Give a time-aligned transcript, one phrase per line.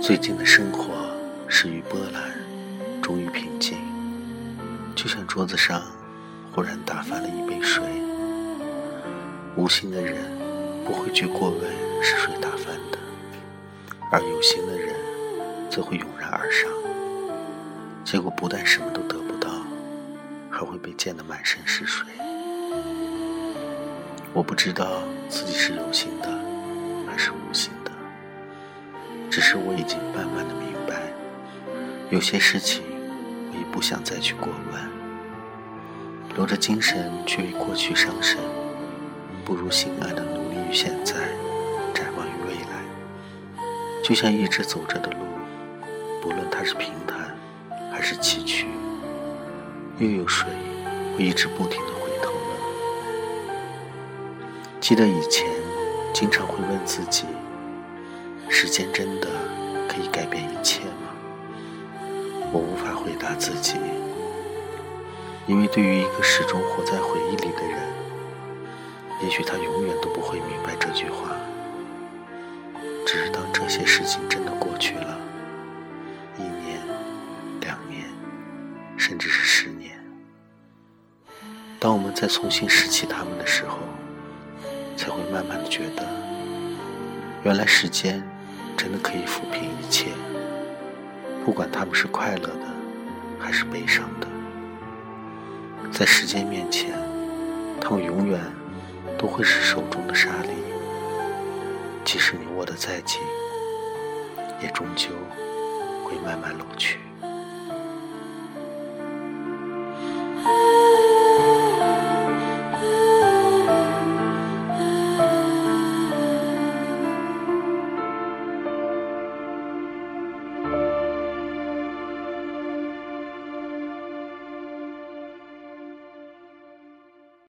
[0.00, 0.94] 最近的生活
[1.46, 2.32] 始于波澜，
[3.02, 3.76] 终于平静，
[4.96, 5.82] 就像桌子上
[6.50, 7.84] 忽然打翻了一杯水。
[9.56, 10.16] 无心的人
[10.86, 11.60] 不会去过问
[12.02, 12.98] 是谁打翻的，
[14.10, 14.96] 而有心的人
[15.70, 16.70] 则会涌然而上。
[18.02, 19.50] 结果不但什么都得不到，
[20.50, 22.06] 还会被溅得满身是水。
[24.32, 26.28] 我不知道自己是有心的
[27.06, 27.79] 还是无心的。
[29.30, 31.00] 只是我已经慢慢的明白，
[32.10, 32.82] 有些事情
[33.52, 34.82] 我已不想再去过问，
[36.34, 38.38] 留着精神去为过去伤神，
[39.44, 41.14] 不如心安的努力于现在，
[41.94, 42.82] 展望于未来。
[44.02, 45.18] 就像一直走着的路，
[46.20, 47.32] 不论它是平坦
[47.92, 48.66] 还是崎岖，
[49.98, 50.48] 又有谁
[51.16, 53.54] 会一直不停的回头呢？
[54.80, 55.46] 记得以前
[56.12, 57.26] 经常会问自己。
[58.52, 59.29] 时间真的
[59.90, 61.10] 可以改变一切吗？
[62.52, 63.74] 我无法回答自己，
[65.48, 67.80] 因为对于一个始终活在回忆里的人，
[69.20, 71.36] 也许他永远都不会明白这句话。
[73.04, 75.18] 只是当这些事情真的过去了，
[76.38, 76.80] 一年、
[77.60, 78.04] 两年，
[78.96, 79.98] 甚至是十年，
[81.80, 83.78] 当我们再重新拾起他们的时候，
[84.96, 86.06] 才会慢慢的觉得，
[87.42, 88.22] 原来时间。
[88.76, 90.06] 真的可以抚平一切，
[91.44, 92.66] 不管他们是快乐的
[93.38, 94.26] 还是悲伤的，
[95.92, 96.92] 在时间面前，
[97.80, 98.40] 他们永远
[99.18, 100.50] 都会是手中的沙粒，
[102.04, 103.20] 即使你握得再紧，
[104.62, 105.10] 也终究
[106.04, 106.98] 会慢慢老去。